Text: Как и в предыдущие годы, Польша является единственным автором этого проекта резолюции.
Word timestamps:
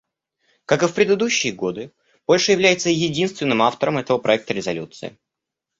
Как 0.65 0.81
и 0.81 0.87
в 0.87 0.95
предыдущие 0.95 1.53
годы, 1.53 1.91
Польша 2.25 2.53
является 2.53 2.89
единственным 2.89 3.61
автором 3.61 3.99
этого 3.99 4.17
проекта 4.17 4.51
резолюции. 4.51 5.15